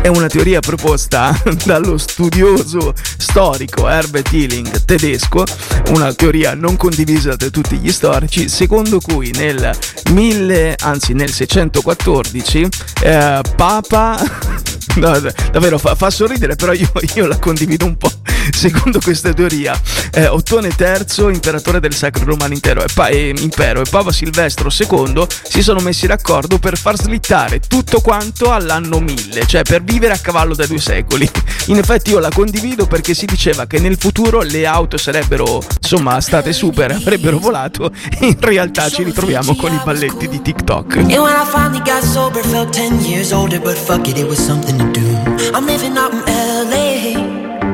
È 0.00 0.08
una 0.08 0.26
teoria 0.26 0.60
proposta 0.60 1.40
dallo 1.64 1.96
studioso 1.98 2.92
storico 3.16 3.88
Herbert 3.88 4.32
Hilling 4.32 4.84
tedesco, 4.84 5.44
una 5.88 6.12
teoria 6.12 6.54
non 6.54 6.76
condivisa 6.76 7.34
da 7.36 7.48
tutti 7.48 7.76
gli 7.76 7.90
storici, 7.90 8.48
secondo 8.48 9.00
cui 9.00 9.30
nel 9.32 9.76
1000, 10.10 10.76
anzi 10.80 11.12
nel 11.14 11.32
614, 11.32 12.68
eh, 13.02 13.40
Papa 13.56 14.18
No, 14.96 15.18
davvero 15.50 15.76
fa, 15.78 15.96
fa, 15.96 16.08
sorridere, 16.08 16.54
però 16.54 16.72
io, 16.72 16.88
io, 17.14 17.26
la 17.26 17.36
condivido 17.38 17.84
un 17.84 17.96
po'. 17.96 18.10
Secondo 18.54 19.00
questa 19.00 19.32
teoria, 19.32 19.78
eh, 20.12 20.26
Ottone 20.26 20.70
III, 20.76 21.32
imperatore 21.32 21.80
del 21.80 21.94
Sacro 21.94 22.24
Romano 22.24 22.54
Intero, 22.54 22.82
e, 22.82 22.86
pa- 22.92 23.08
e, 23.08 23.34
Impero, 23.38 23.80
e 23.80 23.84
Papa 23.88 24.12
Silvestro 24.12 24.70
II 24.70 25.26
si 25.42 25.62
sono 25.62 25.80
messi 25.80 26.06
d'accordo 26.06 26.58
per 26.58 26.78
far 26.78 26.96
slittare 26.96 27.60
tutto 27.60 28.00
quanto 28.00 28.52
all'anno 28.52 29.00
1000, 29.00 29.46
cioè 29.46 29.62
per 29.62 29.82
vivere 29.82 30.12
a 30.12 30.18
cavallo 30.18 30.54
da 30.54 30.66
due 30.66 30.78
secoli. 30.78 31.28
In 31.66 31.78
effetti 31.78 32.10
io 32.10 32.18
la 32.18 32.30
condivido 32.30 32.86
perché 32.86 33.14
si 33.14 33.26
diceva 33.26 33.66
che 33.66 33.78
nel 33.78 33.96
futuro 33.98 34.42
le 34.42 34.66
auto 34.66 34.96
sarebbero, 34.98 35.62
insomma, 35.80 36.20
state 36.20 36.52
super, 36.52 36.90
avrebbero 36.90 37.38
volato 37.38 37.90
e 38.18 38.26
in 38.26 38.36
realtà 38.38 38.88
ci 38.90 39.02
ritroviamo 39.02 39.56
con 39.56 39.72
i 39.72 39.80
balletti 39.82 40.28
di 40.28 40.42
TikTok. 40.42 40.96
And 40.96 41.10
when 41.10 41.34
I 41.34 41.44
finally 41.50 41.82
got 41.84 42.02
sober, 42.02 42.44
felt 42.44 42.74
10 42.74 43.00
years 43.00 43.32
older, 43.32 43.60
but 43.60 43.76
fuck 43.76 44.06
it, 44.08 44.18
it 44.18 44.26
was 44.26 44.38
something 44.38 44.76
to 44.78 45.00
do. 45.00 45.54
I'm 45.54 45.66
living 45.66 45.96
out 45.96 46.12
in 46.12 46.22
LA. 46.26 47.73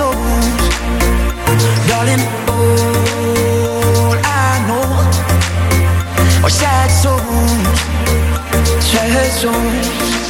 souls, 0.00 0.62
darling. 1.88 2.24
All 2.54 4.16
I 4.42 4.50
know 4.68 4.86
are 6.44 6.54
sad 6.60 6.88
souls, 7.02 7.78
sad 8.90 9.30
souls. 9.40 10.29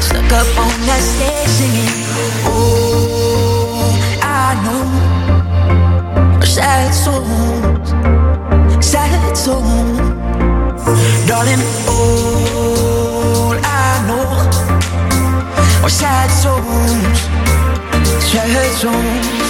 Stuck 0.00 0.32
up 0.32 0.48
on 0.58 0.74
that 0.86 1.02
stage 1.02 1.48
singing. 1.58 1.92
Oh, 2.46 3.98
I 4.22 4.54
know. 4.64 4.84
Sad 6.44 6.92
souls. 6.94 7.90
Sad 8.84 9.36
souls. 9.36 9.98
Darling, 11.28 11.62
all 11.88 13.54
I 13.62 14.04
know 14.08 14.26
are 15.84 15.90
sad 15.90 16.30
souls. 16.30 17.18
Sad 18.30 18.72
souls. 18.80 19.47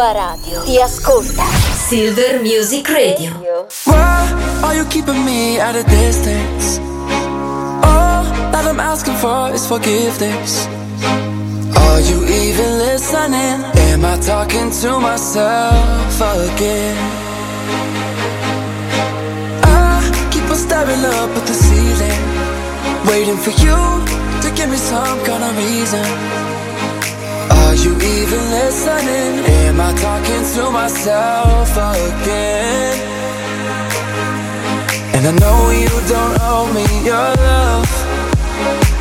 Tua 0.00 0.12
radio 0.12 0.62
ti 0.62 0.80
ascolta. 0.80 1.44
Silver 1.88 2.40
Music 2.40 2.88
Radio. 2.88 3.32
Why 3.84 4.32
are 4.62 4.74
you 4.74 4.86
keeping 4.86 5.24
me 5.26 5.60
at 5.60 5.76
a 5.76 5.82
distance? 5.82 6.78
All 7.84 8.24
that 8.50 8.64
I'm 8.64 8.80
asking 8.80 9.16
for 9.16 9.52
is 9.52 9.66
forgiveness. 9.66 10.66
Are 11.76 12.00
you 12.00 12.24
even 12.24 12.78
listening? 12.78 13.60
Am 13.92 14.04
I 14.04 14.16
talking 14.24 14.70
to 14.80 14.98
myself 15.00 16.16
again? 16.18 16.96
I 19.64 20.00
keep 20.32 20.48
on 20.48 20.56
staring 20.56 21.04
up 21.04 21.30
at 21.36 21.44
the 21.46 21.52
ceiling, 21.52 22.20
waiting 23.04 23.36
for 23.36 23.52
you 23.60 23.76
to 24.40 24.48
give 24.56 24.70
me 24.70 24.78
some 24.78 25.20
kind 25.26 25.44
of 25.44 25.52
reason. 25.58 26.49
Are 27.70 27.76
you 27.76 27.94
even 27.94 28.42
listening? 28.50 29.46
Am 29.62 29.80
I 29.80 29.92
talking 29.94 30.42
to 30.54 30.72
myself 30.72 31.70
again? 31.70 32.98
And 35.14 35.24
I 35.30 35.32
know 35.38 35.70
you 35.70 35.94
don't 36.10 36.36
owe 36.50 36.66
me 36.74 36.84
your 37.06 37.30
love. 37.46 37.90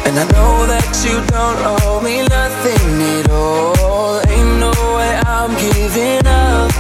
And 0.05 0.20
I 0.20 0.26
know 0.36 0.67
that 0.70 0.88
you 1.03 1.17
don't 1.34 1.59
owe 1.82 1.99
me 2.01 2.22
nothing 2.38 2.86
at 3.17 3.32
all. 3.32 4.22
Ain't 4.30 4.59
no 4.61 4.72
way 4.97 5.13
I'm 5.26 5.51
giving 5.65 6.28
up 6.28 6.72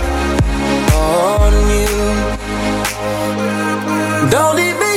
on 0.93 1.53
you. 1.73 1.93
Don't 4.29 4.57
me 4.57 4.88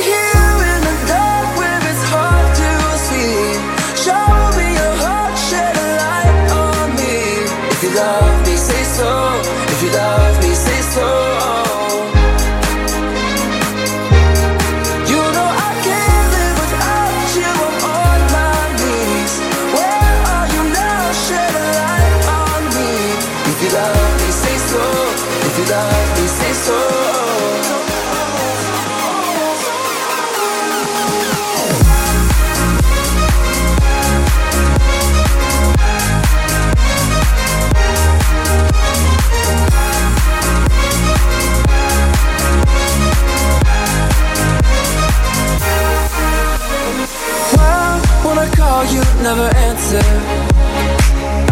never 49.23 49.57
answer. 49.57 50.03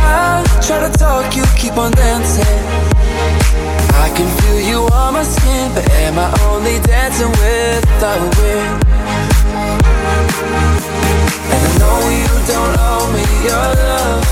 I 0.01 0.45
try 0.61 0.87
to 0.87 0.99
talk, 0.99 1.37
you 1.37 1.45
keep 1.57 1.77
on 1.79 1.93
dancing. 1.93 3.00
I 4.01 4.09
can 4.17 4.29
feel 4.41 4.61
you 4.61 4.79
on 4.95 5.13
my 5.13 5.23
skin, 5.23 5.73
but 5.75 5.85
am 5.91 6.19
I 6.19 6.29
only 6.49 6.79
dancing 6.81 7.29
with 7.43 7.85
the 8.01 8.13
wind? 8.37 8.75
And 11.53 11.63
I 11.69 11.73
know 11.81 11.99
you 12.21 12.33
don't 12.53 12.75
owe 12.89 13.07
me 13.13 13.27
your 13.49 13.69
love. 13.89 14.25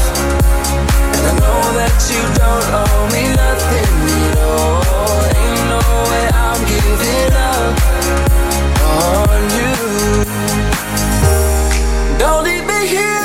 And 1.17 1.25
I 1.31 1.35
know 1.43 1.61
that 1.81 1.95
you 2.09 2.23
don't 2.41 2.67
owe 2.81 3.05
me 3.13 3.23
nothing 3.43 3.93
at 4.25 4.37
all. 4.41 5.21
Ain't 5.37 5.65
no 5.75 5.85
way 6.11 6.25
I'm 6.47 6.61
giving 6.73 7.35
up 7.53 7.73
on 8.97 9.41
you. 9.59 9.75
Don't 12.19 12.43
leave 12.49 12.65
me 12.65 12.81
here 12.89 13.18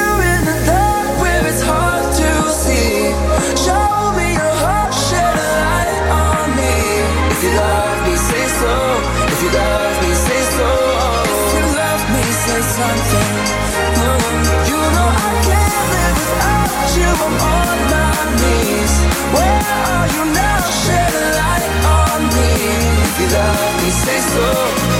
If 23.05 23.20
you 23.20 23.28
love 23.28 23.84
me, 23.84 23.91
say 23.91 24.20
so. 24.20 24.45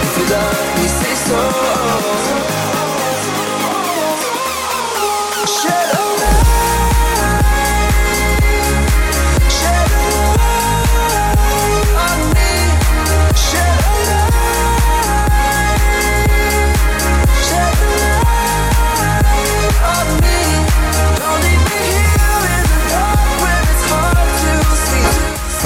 If 0.02 0.18
you 0.18 0.26
love 0.34 0.78
me, 0.78 0.88
say 0.88 1.14
so. 1.26 2.43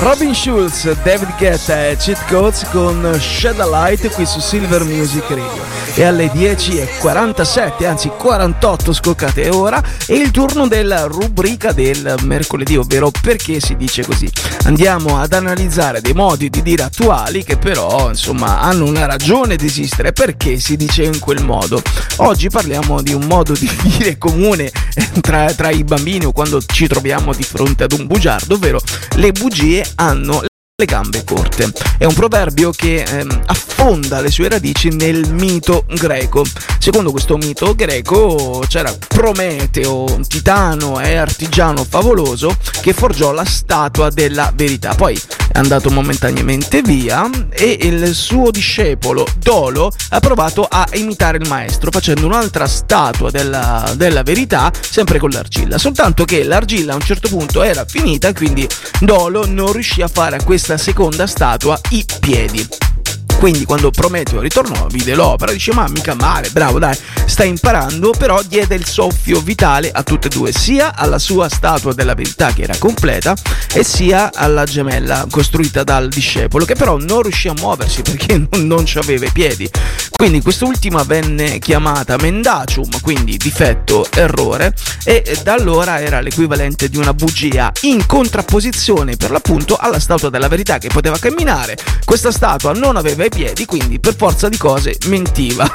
Robin 0.09 0.34
Schulz, 0.34 0.90
David 1.02 1.34
Guetta 1.36 1.88
e 1.88 1.96
Cheat 1.98 2.24
Codes 2.28 2.64
con 2.70 3.14
Shed 3.20 3.61
a 3.61 3.66
Light 3.66 4.09
qui 4.14 4.24
su 4.24 4.40
Silver 4.40 4.82
Music 4.84 5.28
Radio. 5.28 5.62
E 5.94 6.02
alle 6.02 6.32
10.47, 6.32 7.84
anzi 7.84 8.09
48 8.16 8.92
scoccate 8.94 9.50
ora, 9.50 9.82
è 10.06 10.12
il 10.14 10.30
turno 10.30 10.66
della 10.66 11.04
rubrica 11.04 11.72
del 11.72 12.14
mercoledì, 12.22 12.76
ovvero 12.76 13.11
perché 13.20 13.61
si 13.61 13.76
dice 13.76 14.02
così. 14.02 14.30
Andiamo 14.64 15.20
ad 15.20 15.34
analizzare 15.34 16.00
dei 16.00 16.14
modi 16.14 16.48
di 16.48 16.62
dire 16.62 16.84
attuali 16.84 17.44
che 17.44 17.59
però 17.59 18.09
insomma 18.09 18.61
hanno 18.61 18.86
una 18.86 19.04
ragione 19.04 19.56
di 19.56 19.66
esistere 19.66 20.12
perché 20.12 20.59
si 20.59 20.76
dice 20.76 21.02
in 21.02 21.18
quel 21.18 21.44
modo. 21.44 21.82
Oggi 22.16 22.48
parliamo 22.48 23.02
di 23.02 23.12
un 23.12 23.24
modo 23.24 23.52
di 23.52 23.68
dire 23.82 24.16
comune 24.16 24.72
tra, 25.20 25.52
tra 25.52 25.70
i 25.70 25.84
bambini 25.84 26.24
o 26.24 26.32
quando 26.32 26.62
ci 26.62 26.86
troviamo 26.86 27.34
di 27.34 27.42
fronte 27.42 27.84
ad 27.84 27.92
un 27.92 28.06
bugiardo, 28.06 28.54
ovvero 28.54 28.80
le 29.16 29.32
bugie 29.32 29.84
hanno 29.99 30.47
le 30.81 30.85
gambe 30.85 31.24
corte. 31.24 31.72
È 31.99 32.05
un 32.05 32.14
proverbio 32.14 32.70
che 32.70 33.03
ehm, 33.03 33.43
affonda 33.47 34.20
le 34.20 34.31
sue 34.31 34.49
radici 34.49 34.91
nel 34.91 35.29
mito 35.33 35.85
greco. 35.89 36.45
Secondo 36.79 37.11
questo 37.11 37.37
mito 37.37 37.74
greco 37.74 38.62
c'era 38.68 38.97
Prometeo, 39.09 40.05
un 40.05 40.24
titano 40.24 41.01
e 41.01 41.16
artigiano 41.16 41.83
favoloso 41.85 42.57
che 42.81 42.93
forgiò 42.93 43.33
la 43.33 43.45
statua 43.45 44.11
della 44.11 44.53
verità. 44.55 44.95
Poi 44.95 45.20
è 45.51 45.59
andato 45.59 45.91
momentaneamente 45.91 46.81
via 46.83 47.29
e 47.51 47.76
il 47.81 48.14
suo 48.14 48.53
discepolo 48.53 49.26
Dolo 49.39 49.91
ha 50.11 50.20
provato 50.20 50.64
a 50.70 50.87
imitare 50.93 51.39
il 51.39 51.49
maestro 51.49 51.91
facendo 51.91 52.24
un'altra 52.26 52.68
statua 52.68 53.31
della, 53.31 53.93
della 53.97 54.22
verità 54.22 54.70
sempre 54.79 55.18
con 55.18 55.31
l'argilla. 55.31 55.76
Soltanto 55.76 56.24
che 56.24 56.45
l'argilla 56.45 56.93
a 56.93 56.97
un 56.97 57.01
certo 57.01 57.29
punto 57.29 57.62
era 57.64 57.85
finita, 57.85 58.33
quindi 58.33 58.68
Dolo 59.01 59.45
non 59.45 59.72
riuscì 59.72 60.03
a 60.03 60.09
fare 60.09 60.37
a 60.37 60.45
questa 60.45 60.66
seconda 60.76 61.26
statua 61.26 61.78
i 61.90 62.04
piedi. 62.20 62.97
Quindi 63.39 63.64
quando 63.64 63.93
Prometeo 63.93 64.41
ritornò, 64.41 64.89
vide 64.89 65.14
l'opera, 65.14 65.53
dice 65.53 65.72
ma 65.72 65.86
mica 65.89 66.14
male, 66.14 66.51
bravo 66.51 66.80
dai, 66.80 66.99
sta 67.24 67.45
imparando, 67.45 68.11
però 68.11 68.43
diede 68.43 68.74
il 68.74 68.84
soffio 68.84 69.41
vitale 69.41 69.93
a 69.93 70.03
tutte 70.03 70.26
e 70.26 70.30
due, 70.30 70.51
sia 70.51 70.93
alla 70.97 71.20
sua 71.20 71.49
statua 71.49 71.95
della 71.95 72.14
verità 72.14 72.53
che 72.53 72.62
era 72.62 72.76
completa 72.78 73.36
e 73.72 73.84
sia 73.84 74.32
alla 74.34 74.64
gemella 74.64 75.24
costruita 75.30 75.84
dal 75.84 76.09
discepolo 76.09 76.64
che 76.64 76.74
però 76.74 76.97
non 76.97 77.22
riuscì 77.22 77.47
a 77.47 77.53
muoversi 77.53 78.03
perché 78.03 78.49
non, 78.59 78.84
ci 78.84 78.99
aveva 78.99 79.26
i 79.26 79.30
piedi. 79.30 79.70
Quindi 80.11 80.43
quest'ultima 80.43 81.05
venne 81.05 81.61
chiamata 81.61 82.16
mendacium, 82.16 83.01
quindi 83.03 83.36
difetto, 83.36 84.05
errore 84.12 84.74
e 85.05 85.39
da 85.45 85.53
allora 85.53 86.01
era 86.01 86.20
l'equivalente 86.20 86.89
di 86.89 86.97
una 86.97 87.14
bugia 87.14 87.70
in 87.82 88.05
contrapposizione 88.05 89.14
per 89.14 89.30
l'appunto 89.30 89.76
alla 89.76 90.01
statua 90.01 90.28
della 90.28 90.49
verità 90.49 90.78
che 90.78 90.89
poteva 90.89 91.18
camminare. 91.18 91.76
Questa 92.05 92.32
statua 92.32 92.72
non 92.72 92.97
aveva 92.97 93.24
i 93.24 93.28
piedi, 93.29 93.64
quindi 93.64 93.99
per 94.01 94.14
forza 94.16 94.49
di 94.49 94.57
cose 94.57 94.97
mentiva. 95.07 95.68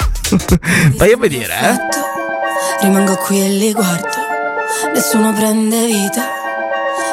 Vai 0.96 1.12
a 1.12 1.16
vedere, 1.16 1.52
eh? 1.52 2.84
Rimango 2.84 3.16
qui 3.16 3.40
e 3.40 3.48
li 3.48 3.72
guardo, 3.72 4.08
nessuno 4.92 5.32
prende 5.32 5.86
vita. 5.86 6.22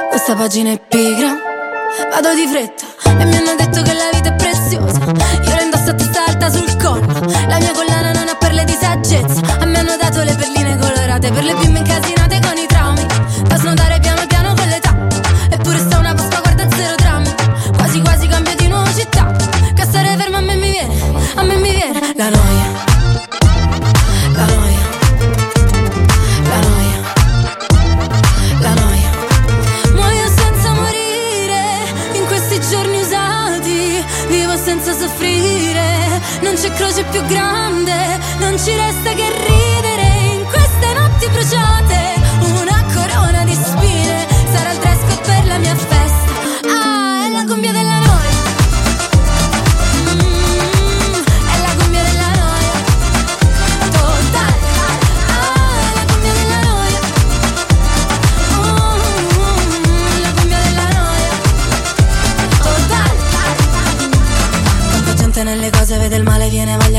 Questa 0.10 0.36
pagina 0.36 0.72
è 0.72 0.80
pigra, 0.80 1.38
vado 2.12 2.34
di 2.34 2.48
fretta 2.48 2.86
e 3.20 3.26
mi 3.26 3.36
hanno 3.36 3.56
detto 3.56 3.82
che 3.82 3.94
la 3.94 4.10
vita 4.12 4.30
è 4.30 4.36
preziosa. 4.36 5.00
Io 5.00 5.56
la 5.56 5.62
indosso 5.62 5.90
a 5.90 5.94
testa 5.94 6.26
alta 6.26 6.50
sul 6.50 6.76
collo, 6.78 7.06
la 7.48 7.58
mia 7.60 7.72
collana 7.74 8.12
non 8.12 8.28
ha 8.28 8.36
perle 8.36 8.64
di 8.64 8.78
saggezza. 8.80 9.60
A 9.60 9.66
me 9.66 9.80
hanno 9.80 9.96
dato 9.98 10.22
le 10.24 10.36
perline 10.36 10.78
colorate 10.78 11.32
per 11.32 11.44
le 11.44 11.54
bimbe 11.56 11.80
incasinate 11.80 11.91
c'è 37.12 37.26
croce 37.26 37.61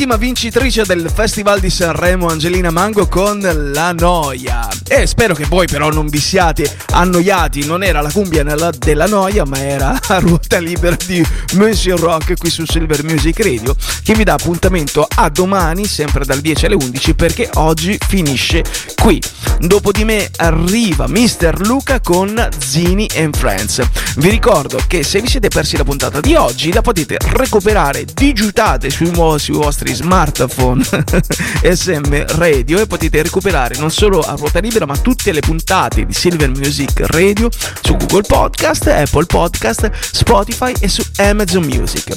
L'ultima 0.00 0.18
vincitrice 0.18 0.84
del 0.86 1.10
Festival 1.14 1.60
di 1.60 1.68
Sanremo, 1.68 2.26
Angelina 2.26 2.70
Mango, 2.70 3.06
con 3.06 3.38
La 3.74 3.92
Noia. 3.92 4.66
E 4.88 5.06
spero 5.06 5.34
che 5.34 5.44
voi 5.44 5.66
però 5.66 5.90
non 5.90 6.08
vi 6.08 6.18
siate 6.18 6.74
annoiati, 6.92 7.66
non 7.66 7.84
era 7.84 8.00
la 8.00 8.10
cumbia 8.10 8.42
della 8.42 9.06
noia, 9.06 9.44
ma 9.44 9.58
era 9.58 10.00
a 10.08 10.18
ruota 10.18 10.58
libera 10.58 10.96
di 11.06 11.22
Monsieur 11.52 12.00
Rock 12.00 12.38
qui 12.38 12.48
su 12.48 12.64
Silver 12.64 13.04
Music 13.04 13.40
Radio, 13.40 13.76
che 14.02 14.14
vi 14.14 14.24
dà 14.24 14.32
appuntamento 14.32 15.06
a 15.16 15.28
domani, 15.28 15.84
sempre 15.84 16.24
dal 16.24 16.40
10 16.40 16.64
alle 16.64 16.76
11, 16.76 17.14
perché 17.14 17.50
oggi 17.54 17.98
finisce 18.08 18.64
qui. 18.96 19.22
Dopo 19.58 19.92
di 19.92 20.04
me 20.04 20.30
arriva 20.36 21.06
Mr. 21.06 21.60
Luca 21.66 22.00
con 22.00 22.48
Zini 22.58 23.06
and 23.16 23.36
Friends. 23.36 23.82
Vi 24.16 24.30
ricordo 24.30 24.80
che 24.86 25.02
se 25.02 25.20
vi 25.20 25.28
siete 25.28 25.48
persi 25.48 25.76
la 25.76 25.84
puntata 25.84 26.20
di 26.20 26.34
oggi, 26.34 26.72
la 26.72 26.80
potete 26.80 27.18
recuperare 27.18 28.06
digitate 28.12 28.88
sui, 28.88 29.12
sui 29.36 29.56
vostri 29.90 29.94
smartphone 29.94 30.84
SM 31.62 32.36
Radio 32.36 32.80
e 32.80 32.86
potete 32.86 33.22
recuperare 33.22 33.76
non 33.78 33.90
solo 33.90 34.20
a 34.20 34.34
ruota 34.34 34.60
libera 34.60 34.86
ma 34.86 34.96
tutte 34.96 35.32
le 35.32 35.40
puntate 35.40 36.06
di 36.06 36.12
Silver 36.12 36.50
Music 36.50 37.00
Radio 37.06 37.48
su 37.82 37.96
Google 37.96 38.22
Podcast, 38.22 38.86
Apple 38.86 39.26
Podcast, 39.26 39.90
Spotify 40.12 40.72
e 40.80 40.88
su 40.88 41.02
Amazon 41.16 41.64
Music. 41.64 42.16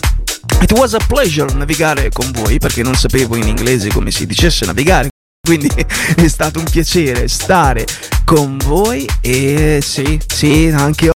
It 0.61 0.71
was 0.73 0.93
a 0.93 0.99
pleasure 1.05 1.53
navigare 1.53 2.09
con 2.09 2.31
voi 2.31 2.59
perché 2.59 2.83
non 2.83 2.95
sapevo 2.95 3.35
in 3.35 3.47
inglese 3.47 3.89
come 3.89 4.11
si 4.11 4.25
dicesse 4.25 4.65
navigare. 4.65 5.09
Quindi 5.45 5.69
è 6.15 6.27
stato 6.27 6.59
un 6.59 6.65
piacere 6.69 7.27
stare 7.27 7.85
con 8.23 8.57
voi 8.57 9.07
e 9.21 9.79
sì, 9.81 10.19
sì, 10.25 10.71
anche 10.73 11.11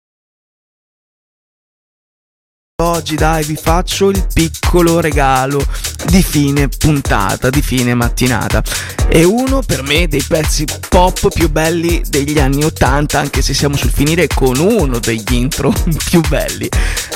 oggi 2.81 3.13
dai 3.15 3.43
vi 3.43 3.55
faccio 3.55 4.09
il 4.09 4.25
piccolo 4.33 4.99
regalo 4.99 5.63
di 6.07 6.23
fine 6.23 6.67
puntata, 6.69 7.51
di 7.51 7.61
fine 7.61 7.93
mattinata. 7.93 8.63
È 9.07 9.21
uno 9.23 9.61
per 9.61 9.83
me 9.83 10.07
dei 10.07 10.23
pezzi 10.27 10.65
pop 10.89 11.31
più 11.31 11.51
belli 11.51 12.01
degli 12.09 12.39
anni 12.39 12.63
80, 12.63 13.19
anche 13.19 13.43
se 13.43 13.53
siamo 13.53 13.77
sul 13.77 13.91
finire 13.91 14.27
con 14.27 14.57
uno 14.57 14.97
degli 14.97 15.33
intro 15.33 15.71
più 16.09 16.21
belli. 16.27 16.67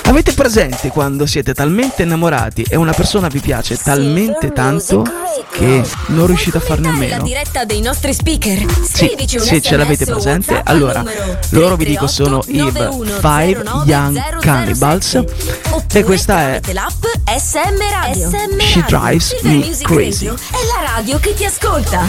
Avete 0.04 0.32
presente 0.34 0.90
quando 0.90 1.26
siete 1.26 1.54
talmente 1.54 2.04
innamorati 2.04 2.64
e 2.70 2.76
una 2.78 2.94
persona 2.94 3.28
vi 3.28 3.40
piace 3.40 3.76
talmente 3.78 4.54
tanto 4.54 5.04
che 5.52 5.84
non 6.08 6.28
riuscite 6.28 6.58
a 6.58 6.62
farne 6.62 6.88
a 6.90 6.92
La 6.92 6.98
meno? 6.98 7.24
diretta 7.24 7.66
dei 7.66 7.82
nostri 7.82 8.14
speaker. 8.14 8.64
Sì, 8.84 9.12
sì, 9.38 9.62
ce 9.62 9.76
l'avete 9.76 10.06
presente? 10.06 10.62
Allora, 10.64 11.04
loro 11.50 11.76
vi 11.76 11.86
dico 11.86 12.08
sono 12.08 12.42
i 12.48 12.58
338 12.58 13.04
Five 13.20 13.64
91 13.64 13.84
Young 13.86 14.16
007. 14.16 14.38
Cannibals 14.40 15.24
Oppure 15.70 16.00
e 16.00 16.04
questa 16.04 16.56
è 16.56 16.74
l'app 16.74 17.04
SM 17.26 17.80
Radio. 17.92 18.30
SM 18.30 18.58
She 18.60 18.82
Radio. 18.82 19.00
Drives 19.00 19.36
Me 19.44 19.70
Crazy. 19.84 20.26
Radio 20.26 20.36
È 20.36 20.66
la 20.76 20.90
radio 20.96 21.20
che 21.20 21.34
ti 21.34 21.46
ascolta. 21.46 22.06